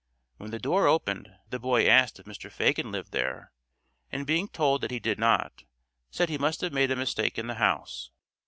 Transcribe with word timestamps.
When 0.37 0.49
the 0.49 0.57
door 0.57 0.87
opened 0.87 1.31
the 1.51 1.59
boy 1.59 1.85
asked 1.87 2.19
if 2.19 2.25
Mr. 2.25 2.51
Fagin 2.51 2.91
lived 2.91 3.11
there, 3.11 3.51
and 4.11 4.25
being 4.25 4.47
told 4.47 4.81
that 4.81 4.89
he 4.89 4.97
did 4.97 5.19
not, 5.19 5.63
said 6.09 6.27
he 6.27 6.39
must 6.39 6.61
have 6.61 6.73
made 6.73 6.89
a 6.89 6.95
mistake 6.95 7.37
in 7.37 7.45
the 7.45 7.53
house. 7.61 8.09